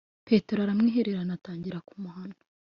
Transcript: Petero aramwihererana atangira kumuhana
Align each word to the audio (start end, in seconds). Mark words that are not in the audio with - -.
Petero 0.27 0.59
aramwihererana 0.61 1.31
atangira 1.37 1.77
kumuhana 1.87 2.37